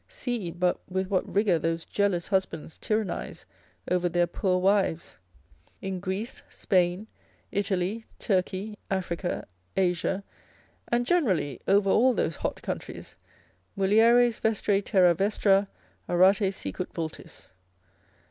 See 0.07 0.49
but 0.49 0.79
with 0.89 1.11
what 1.11 1.31
rigour 1.31 1.59
those 1.59 1.85
jealous 1.85 2.27
husbands 2.29 2.79
tyrannise 2.79 3.45
over 3.91 4.09
their 4.09 4.25
poor 4.25 4.57
wives. 4.57 5.15
In 5.79 5.99
Greece, 5.99 6.41
Spain, 6.49 7.05
Italy, 7.51 8.05
Turkey, 8.17 8.79
Africa, 8.89 9.45
Asia, 9.77 10.23
and 10.87 11.05
generally 11.05 11.61
over 11.67 11.91
all 11.91 12.15
those 12.15 12.37
hot 12.37 12.63
countries, 12.63 13.15
Mulieres 13.77 14.39
vestrae 14.39 14.81
terra 14.81 15.13
vestra, 15.13 15.67
arate 16.09 16.51
sicut 16.51 16.91
vultis. 16.95 17.51